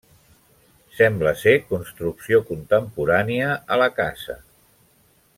[0.99, 4.39] Sembla ser ce construcció contemporània a la casa.